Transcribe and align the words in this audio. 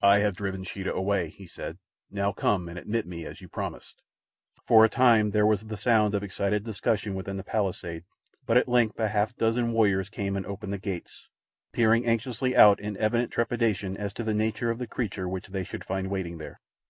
"I 0.00 0.20
have 0.20 0.34
driven 0.34 0.64
Sheeta 0.64 0.94
away," 0.94 1.28
he 1.28 1.46
said. 1.46 1.76
"Now 2.10 2.32
come 2.32 2.70
and 2.70 2.78
admit 2.78 3.06
me 3.06 3.26
as 3.26 3.42
you 3.42 3.48
promised." 3.50 4.00
For 4.66 4.82
a 4.82 4.88
time 4.88 5.30
there 5.32 5.44
was 5.44 5.60
the 5.66 5.76
sound 5.76 6.14
of 6.14 6.22
excited 6.22 6.64
discussion 6.64 7.14
within 7.14 7.36
the 7.36 7.42
palisade, 7.44 8.04
but 8.46 8.56
at 8.56 8.66
length 8.66 8.98
a 8.98 9.08
half 9.08 9.36
dozen 9.36 9.72
warriors 9.74 10.08
came 10.08 10.38
and 10.38 10.46
opened 10.46 10.72
the 10.72 10.78
gates, 10.78 11.28
peering 11.74 12.06
anxiously 12.06 12.56
out 12.56 12.80
in 12.80 12.96
evident 12.96 13.30
trepidation 13.30 13.94
as 13.94 14.14
to 14.14 14.24
the 14.24 14.32
nature 14.32 14.70
of 14.70 14.78
the 14.78 14.86
creature 14.86 15.28
which 15.28 15.48
they 15.48 15.64
should 15.64 15.84
find 15.84 16.08
waiting 16.08 16.38
there. 16.38 16.62